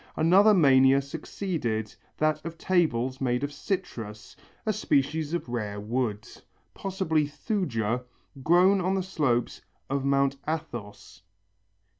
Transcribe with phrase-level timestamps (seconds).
[0.15, 4.35] Another mania succeeded, that of tables made of citrus,
[4.65, 6.27] a species of rare wood,
[6.73, 8.03] possibly Thuja,
[8.41, 9.61] grown on the slopes
[9.91, 11.21] of Mount Athos.